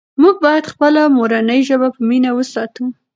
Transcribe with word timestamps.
موږ 0.21 0.35
باید 0.45 0.71
خپله 0.73 1.01
مورنۍ 1.17 1.61
ژبه 1.69 1.87
په 1.95 2.01
مینه 2.09 2.31
وساتو. 2.37 2.83